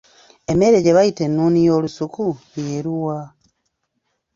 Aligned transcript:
Emmere 0.51 0.77
gye 0.83 0.95
bayita 0.97 1.21
ennuuni 1.27 1.59
y’olusuku 1.67 2.23
y'eruwa? 2.65 3.17